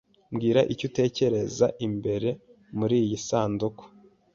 [0.33, 2.29] Mbwira icyo utekereza imbere
[2.77, 3.83] muriyi sanduku.